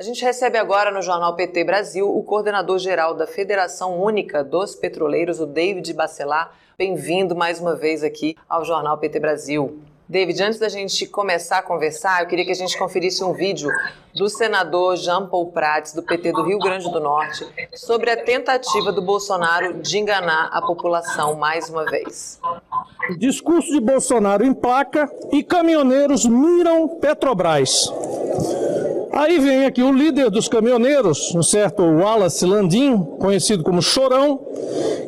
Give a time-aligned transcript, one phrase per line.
[0.00, 5.40] A gente recebe agora no Jornal PT Brasil o coordenador-geral da Federação Única dos Petroleiros,
[5.40, 6.52] o David Bacelar.
[6.78, 9.82] Bem-vindo mais uma vez aqui ao Jornal PT Brasil.
[10.08, 13.68] David, antes da gente começar a conversar, eu queria que a gente conferisse um vídeo
[14.14, 17.44] do senador Jean Paul Prats, do PT do Rio Grande do Norte,
[17.74, 22.40] sobre a tentativa do Bolsonaro de enganar a população mais uma vez.
[23.18, 27.92] Discurso de Bolsonaro em placa e caminhoneiros miram Petrobras.
[29.18, 34.46] Aí vem aqui o líder dos caminhoneiros, um certo Wallace Landim, conhecido como Chorão,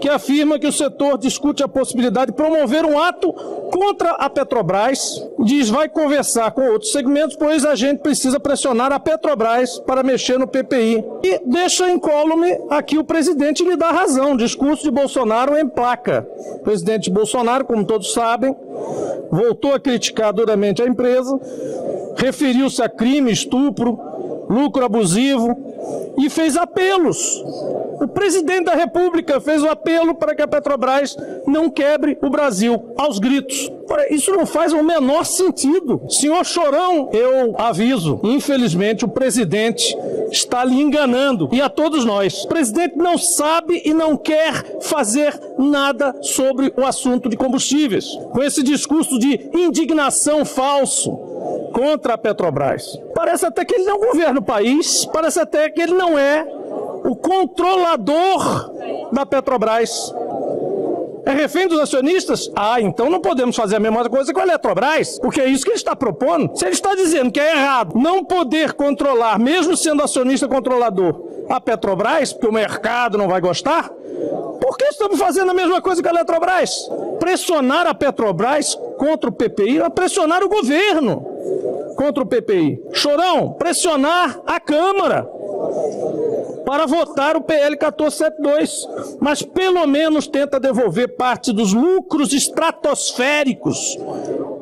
[0.00, 5.20] que afirma que o setor discute a possibilidade de promover um ato contra a Petrobras.
[5.40, 10.38] Diz vai conversar com outros segmentos, pois a gente precisa pressionar a Petrobras para mexer
[10.38, 11.04] no PPI.
[11.24, 14.36] E deixa incólume aqui o presidente me dá razão.
[14.36, 16.24] Discurso de Bolsonaro em placa.
[16.54, 18.54] O presidente Bolsonaro, como todos sabem,
[19.32, 21.38] voltou a criticar duramente a empresa,
[22.16, 23.98] referiu-se a crime, estupro,
[24.48, 25.56] lucro abusivo
[26.18, 27.42] e fez apelos.
[28.00, 32.92] O presidente da República fez o apelo para que a Petrobras não quebre o Brasil
[32.96, 33.70] aos gritos.
[34.10, 36.02] Isso não faz o menor sentido.
[36.08, 39.96] Senhor Chorão, eu aviso, infelizmente o presidente
[40.30, 42.44] está lhe enganando e a todos nós.
[42.44, 48.06] O presidente não sabe e não quer fazer nada sobre o assunto de combustíveis.
[48.30, 51.35] Com esse discurso de indignação falso,
[51.72, 52.98] contra a Petrobras.
[53.14, 56.46] Parece até que ele não governa o país, parece até que ele não é
[57.04, 58.72] o controlador
[59.12, 60.12] da Petrobras.
[61.26, 62.48] É refém dos acionistas?
[62.54, 65.70] Ah, então não podemos fazer a mesma coisa com a Eletrobras, porque é isso que
[65.70, 66.56] ele está propondo.
[66.56, 71.60] Se ele está dizendo que é errado não poder controlar, mesmo sendo acionista controlador, a
[71.60, 73.90] Petrobras, porque o mercado não vai gostar,
[74.60, 76.88] por que estamos fazendo a mesma coisa com a Eletrobras?
[77.18, 81.25] Pressionar a Petrobras contra o PPI é pressionar o governo
[81.96, 82.80] contra o PPI.
[82.92, 85.28] Chorão, pressionar a Câmara
[86.64, 88.88] para votar o PL 1472,
[89.20, 93.96] mas pelo menos tenta devolver parte dos lucros estratosféricos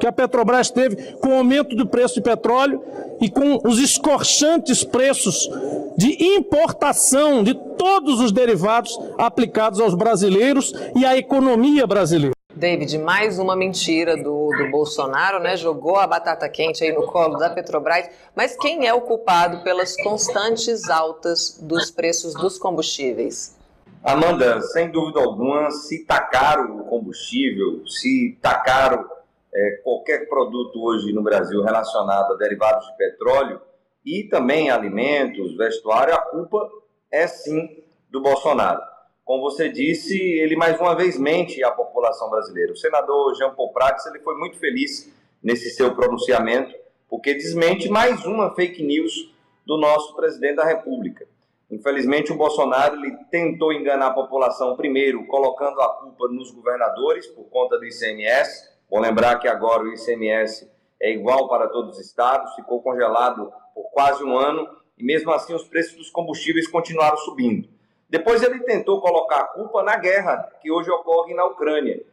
[0.00, 2.82] que a Petrobras teve com o aumento do preço de petróleo
[3.20, 5.48] e com os escorchantes preços
[5.96, 12.34] de importação de todos os derivados aplicados aos brasileiros e à economia brasileira.
[12.54, 15.56] David, mais uma mentira do, do Bolsonaro, né?
[15.56, 18.10] Jogou a batata quente aí no colo da Petrobras.
[18.36, 23.56] Mas quem é o culpado pelas constantes altas dos preços dos combustíveis?
[24.04, 29.02] Amanda, sem dúvida alguma, se tacar o combustível, se tacar
[29.54, 33.60] é, qualquer produto hoje no Brasil relacionado a derivados de petróleo
[34.04, 36.68] e também alimentos, vestuário, a culpa
[37.10, 38.91] é sim do Bolsonaro.
[39.32, 42.70] Como você disse, ele mais uma vez mente à população brasileira.
[42.70, 45.10] O senador Jean Paul Prats ele foi muito feliz
[45.42, 46.74] nesse seu pronunciamento,
[47.08, 49.34] porque desmente mais uma fake news
[49.64, 51.26] do nosso presidente da República.
[51.70, 57.44] Infelizmente, o Bolsonaro ele tentou enganar a população primeiro, colocando a culpa nos governadores por
[57.44, 58.68] conta do ICMS.
[58.90, 63.90] Vou lembrar que agora o ICMS é igual para todos os estados, ficou congelado por
[63.92, 67.80] quase um ano e mesmo assim os preços dos combustíveis continuaram subindo.
[68.12, 72.04] Depois ele tentou colocar a culpa na guerra que hoje ocorre na Ucrânia.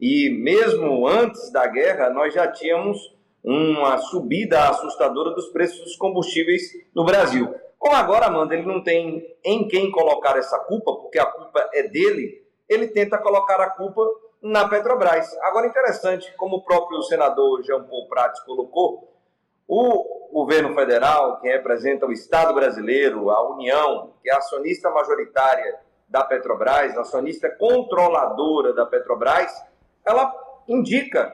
[0.00, 6.72] E mesmo antes da guerra, nós já tínhamos uma subida assustadora dos preços dos combustíveis
[6.92, 7.54] no Brasil.
[7.78, 11.84] Como agora, Amanda, ele não tem em quem colocar essa culpa, porque a culpa é
[11.84, 14.04] dele, ele tenta colocar a culpa
[14.42, 15.32] na Petrobras.
[15.42, 19.13] Agora, interessante, como o próprio senador Jean Paul Prats colocou,
[19.68, 26.24] o governo federal, que representa o Estado brasileiro, a União, que é acionista majoritária da
[26.24, 29.52] Petrobras, acionista controladora da Petrobras,
[30.04, 30.32] ela
[30.68, 31.32] indica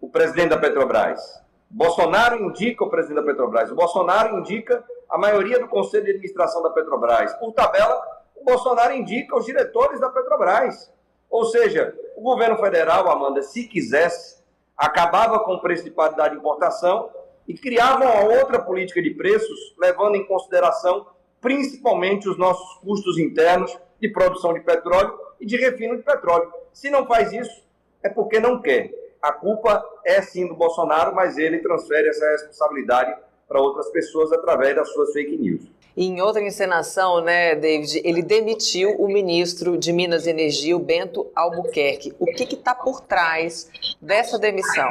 [0.00, 1.42] o presidente da Petrobras.
[1.70, 3.70] Bolsonaro indica o presidente da Petrobras.
[3.70, 7.34] O Bolsonaro indica a maioria do conselho de administração da Petrobras.
[7.34, 8.00] Por tabela,
[8.36, 10.90] o Bolsonaro indica os diretores da Petrobras.
[11.30, 14.42] Ou seja, o governo federal, Amanda, se quisesse,
[14.76, 17.10] acabava com o preço de paridade de importação
[17.48, 21.06] e criavam uma outra política de preços, levando em consideração
[21.40, 26.52] principalmente os nossos custos internos de produção de petróleo e de refino de petróleo.
[26.72, 27.64] Se não faz isso,
[28.02, 28.90] é porque não quer.
[29.22, 33.16] A culpa é sim do Bolsonaro, mas ele transfere essa responsabilidade
[33.48, 35.62] para outras pessoas através das suas fake news.
[35.96, 41.26] em outra encenação, né, David, ele demitiu o ministro de Minas e Energia, o Bento
[41.34, 42.14] Albuquerque.
[42.20, 43.68] O que está por trás
[44.00, 44.90] dessa demissão?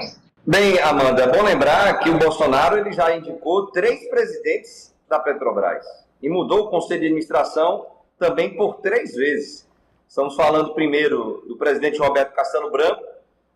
[0.49, 5.85] Bem, Amanda, é bom lembrar que o Bolsonaro ele já indicou três presidentes da Petrobras
[6.21, 7.85] e mudou o conselho de administração
[8.17, 9.67] também por três vezes.
[10.07, 13.03] Estamos falando primeiro do presidente Roberto Castelo Branco,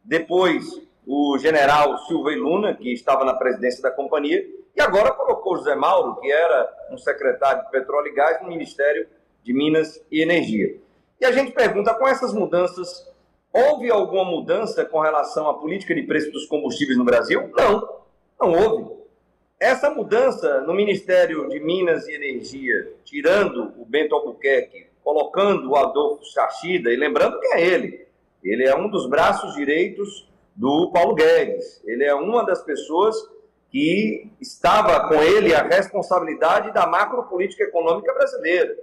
[0.04, 4.46] depois o general Silva Luna, que estava na presidência da companhia,
[4.76, 9.08] e agora colocou José Mauro, que era um secretário de Petróleo e Gás, no Ministério
[9.42, 10.76] de Minas e Energia.
[11.22, 13.10] E a gente pergunta, com essas mudanças,
[13.54, 17.50] houve alguma mudança com relação à política de preço dos combustíveis no Brasil?
[17.56, 18.02] Não,
[18.40, 19.02] não houve.
[19.60, 26.26] Essa mudança no Ministério de Minas e Energia, tirando o Bento Albuquerque, colocando o Adolfo
[26.26, 28.08] Chachida, e lembrando quem é ele,
[28.44, 33.16] ele é um dos braços direitos do Paulo Guedes, ele é uma das pessoas
[33.70, 38.76] que estava com ele a responsabilidade da macropolítica econômica brasileira.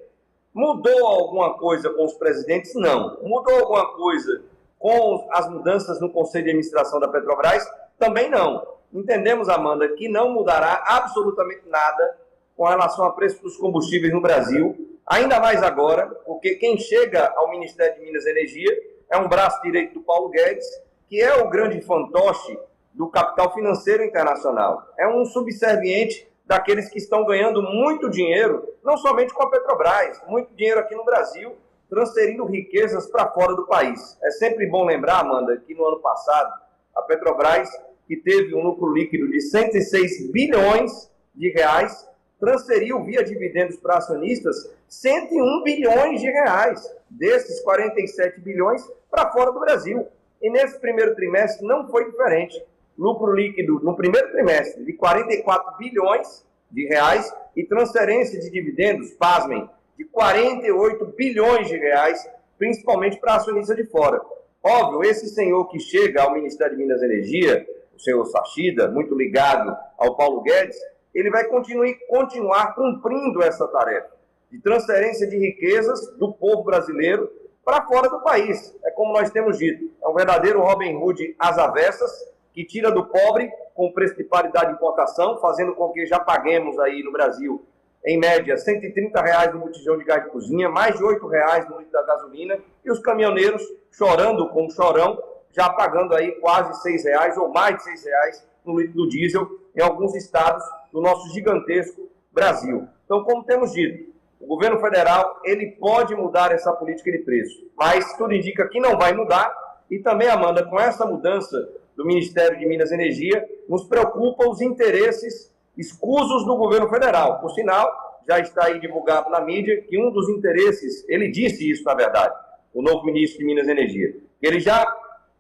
[0.55, 2.75] Mudou alguma coisa com os presidentes?
[2.75, 3.19] Não.
[3.23, 4.43] Mudou alguma coisa
[4.79, 7.67] com as mudanças no Conselho de Administração da Petrobras?
[7.99, 8.79] Também não.
[8.93, 12.17] Entendemos, Amanda, que não mudará absolutamente nada
[12.57, 17.51] com relação ao preço dos combustíveis no Brasil, ainda mais agora, porque quem chega ao
[17.51, 18.77] Ministério de Minas e Energia
[19.11, 20.67] é um braço direito do Paulo Guedes,
[21.09, 22.59] que é o grande fantoche
[22.93, 24.83] do capital financeiro internacional.
[24.99, 30.55] É um subserviente daqueles que estão ganhando muito dinheiro, não somente com a Petrobras, muito
[30.55, 31.55] dinheiro aqui no Brasil,
[31.89, 34.19] transferindo riquezas para fora do país.
[34.23, 36.53] É sempre bom lembrar, Amanda, que no ano passado
[36.97, 37.69] a Petrobras,
[38.07, 42.09] que teve um lucro líquido de 106 bilhões de reais,
[42.39, 46.81] transferiu via dividendos para acionistas 101 bilhões de reais,
[47.11, 50.07] desses 47 bilhões para fora do Brasil.
[50.41, 52.63] E nesse primeiro trimestre não foi diferente
[52.99, 59.69] lucro líquido no primeiro trimestre de 44 bilhões de reais e transferência de dividendos, pasmem,
[59.99, 62.25] de 48 bilhões de reais,
[62.57, 64.21] principalmente para acionistas de fora.
[64.63, 69.15] Óbvio, esse senhor que chega ao Ministério de Minas e Energia, o senhor Sachida, muito
[69.17, 70.77] ligado ao Paulo Guedes,
[71.13, 74.17] ele vai continuar, continuar cumprindo essa tarefa
[74.51, 77.29] de transferência de riquezas do povo brasileiro
[77.65, 78.75] para fora do país.
[78.85, 82.11] É como nós temos dito, é um verdadeiro Robin Hood às avessas,
[82.53, 86.79] que tira do pobre com preço de paridade de importação, fazendo com que já paguemos
[86.79, 87.65] aí no Brasil,
[88.05, 91.79] em média, 130 reais no botijão de gás de cozinha, mais de R$ reais no
[91.79, 96.97] litro da gasolina, e os caminhoneiros chorando com o chorão, já pagando aí quase R$
[97.03, 101.33] reais ou mais de R$ reais no litro do diesel em alguns estados do nosso
[101.33, 102.87] gigantesco Brasil.
[103.05, 108.17] Então, como temos dito, o governo federal ele pode mudar essa política de preço, mas
[108.17, 109.53] tudo indica que não vai mudar.
[109.91, 111.57] E também, Amanda, com essa mudança
[111.97, 117.41] do Ministério de Minas e Energia, nos preocupa os interesses escusos do governo federal.
[117.41, 117.91] Por sinal,
[118.29, 122.35] já está aí divulgado na mídia que um dos interesses, ele disse isso na verdade,
[122.75, 124.85] o novo ministro de Minas e Energia, ele já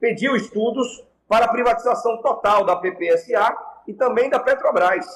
[0.00, 3.55] pediu estudos para a privatização total da PPSA
[3.87, 5.06] e também da Petrobras.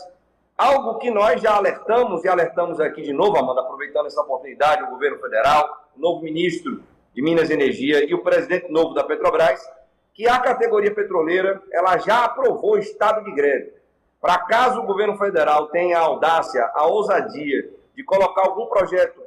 [0.59, 4.91] Algo que nós já alertamos e alertamos aqui de novo, Amanda, aproveitando essa oportunidade, o
[4.91, 6.83] governo federal, o novo ministro
[7.15, 9.61] de Minas e Energia e o presidente novo da Petrobras,
[10.15, 13.73] que a categoria petroleira ela já aprovou estado de greve.
[14.23, 19.21] Para caso o governo federal tenha a audácia, a ousadia de colocar algum projeto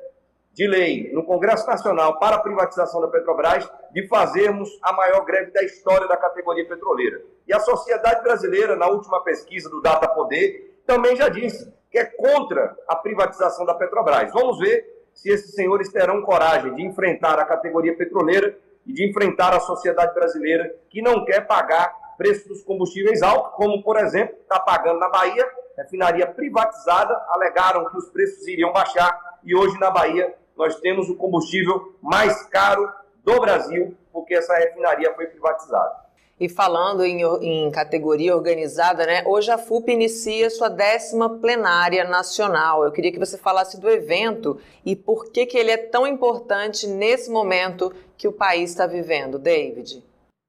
[0.54, 5.52] de lei no Congresso Nacional para a privatização da Petrobras, de fazermos a maior greve
[5.52, 7.22] da história da categoria petroleira.
[7.46, 12.06] E a sociedade brasileira, na última pesquisa do Data Poder, também já disse que é
[12.06, 14.32] contra a privatização da Petrobras.
[14.32, 19.54] Vamos ver se esses senhores terão coragem de enfrentar a categoria petroleira e de enfrentar
[19.54, 24.60] a sociedade brasileira que não quer pagar preço dos combustíveis altos, como, por exemplo, está
[24.60, 25.46] pagando na Bahia,
[25.78, 31.16] refinaria privatizada, alegaram que os preços iriam baixar e hoje na Bahia nós temos o
[31.16, 32.90] combustível mais caro
[33.24, 36.06] do Brasil, porque essa refinaria foi privatizada.
[36.38, 39.24] E falando em, em, categoria organizada, né?
[39.26, 42.84] Hoje a FUP inicia sua décima plenária nacional.
[42.84, 46.88] Eu queria que você falasse do evento e por que, que ele é tão importante
[46.88, 50.04] nesse momento que o país está vivendo, David.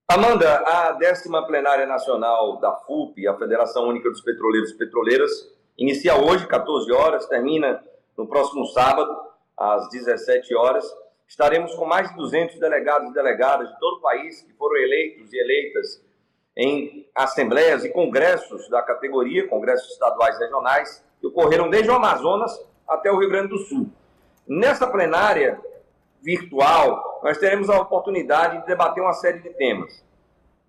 [0.08, 5.30] Amanda, a décima plenária nacional da FUP, a Federação Única dos Petroleiros e Petroleiras,
[5.76, 7.82] inicia hoje, 14 horas, termina
[8.16, 9.14] no próximo sábado,
[9.56, 10.84] às 17 horas
[11.26, 15.32] estaremos com mais de 200 delegados e delegadas de todo o país que foram eleitos
[15.32, 16.00] e eleitas
[16.56, 22.52] em assembleias e congressos da categoria, congressos estaduais e regionais, que ocorreram desde o Amazonas
[22.88, 23.90] até o Rio Grande do Sul.
[24.46, 25.60] Nessa plenária
[26.22, 30.04] virtual, nós teremos a oportunidade de debater uma série de temas.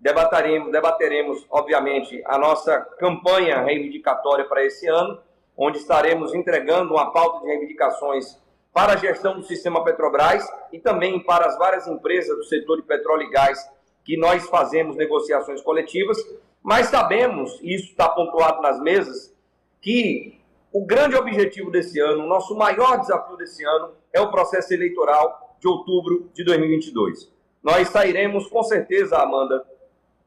[0.00, 5.20] Debateremos, debateremos, obviamente, a nossa campanha reivindicatória para esse ano,
[5.56, 8.38] onde estaremos entregando uma pauta de reivindicações
[8.72, 12.82] para a gestão do sistema Petrobras e também para as várias empresas do setor de
[12.82, 13.68] petróleo e gás
[14.04, 16.16] que nós fazemos negociações coletivas,
[16.62, 19.34] mas sabemos, e isso está pontuado nas mesas,
[19.80, 20.40] que
[20.72, 25.47] o grande objetivo desse ano, o nosso maior desafio desse ano, é o processo eleitoral
[25.60, 27.30] de outubro de 2022.
[27.62, 29.64] Nós sairemos, com certeza, Amanda,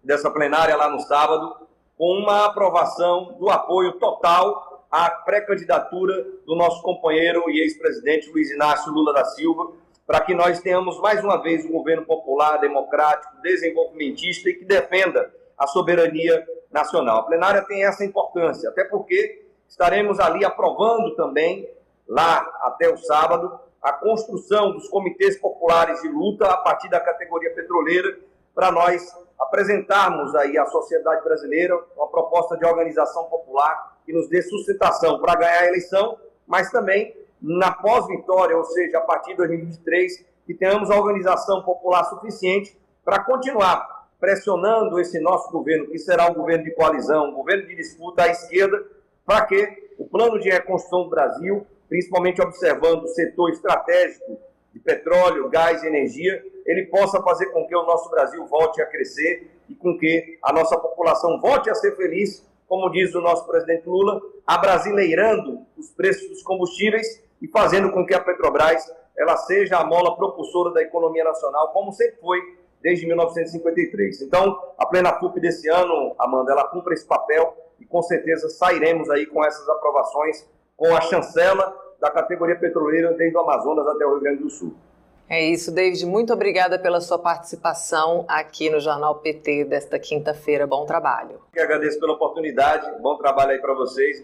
[0.04, 1.56] dessa plenária lá no sábado,
[1.98, 8.92] com uma aprovação do apoio total à pré-candidatura do nosso companheiro e ex-presidente Luiz Inácio
[8.92, 9.72] Lula da Silva,
[10.06, 15.32] para que nós tenhamos mais uma vez um governo popular, democrático, desenvolvimentista e que defenda
[15.58, 17.20] a soberania nacional.
[17.20, 21.70] A plenária tem essa importância, até porque estaremos ali aprovando também,
[22.08, 27.54] lá até o sábado, a construção dos comitês populares de luta a partir da categoria
[27.54, 28.20] petroleira,
[28.54, 34.42] para nós apresentarmos aí à sociedade brasileira uma proposta de organização popular que nos dê
[34.42, 40.26] sustentação para ganhar a eleição, mas também na pós-vitória, ou seja, a partir de 2023,
[40.46, 46.36] que tenhamos a organização popular suficiente para continuar pressionando esse nosso governo, que será um
[46.36, 48.86] governo de coalizão, um governo de disputa à esquerda,
[49.26, 54.40] para que o plano de reconstrução do Brasil, principalmente observando o setor estratégico
[54.72, 58.86] de petróleo, gás e energia, ele possa fazer com que o nosso Brasil volte a
[58.86, 63.46] crescer e com que a nossa população volte a ser feliz, como diz o nosso
[63.46, 69.76] presidente Lula, abrasileirando os preços dos combustíveis e fazendo com que a Petrobras ela seja
[69.76, 72.40] a mola propulsora da economia nacional, como sempre foi
[72.82, 74.22] desde 1953.
[74.22, 79.10] Então, a Plena FUP desse ano, Amanda, ela cumpre esse papel e com certeza sairemos
[79.10, 80.50] aí com essas aprovações
[80.82, 84.74] com a chancela da categoria petroleira desde o Amazonas até o Rio Grande do Sul.
[85.30, 86.04] É isso, David.
[86.08, 90.66] Muito obrigada pela sua participação aqui no Jornal PT desta quinta-feira.
[90.66, 91.40] Bom trabalho.
[91.56, 93.00] Eu agradeço pela oportunidade.
[93.00, 94.18] Bom trabalho aí para vocês.